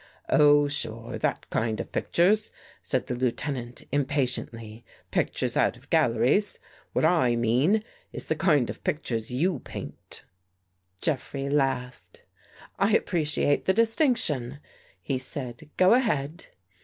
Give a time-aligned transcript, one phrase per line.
[0.29, 2.49] "Oh, sure, that kind of pictures,"
[2.81, 6.57] said the Lieutenant impatiently." Pictures out of gal leries.
[6.93, 10.23] What I mean, is the kind of pictures you paint." 79 THE GHOST
[11.05, 12.21] GIRL Jeffrey laughed."
[12.79, 14.59] I appreciate the distinction,"
[14.99, 16.47] he said." Go ahead."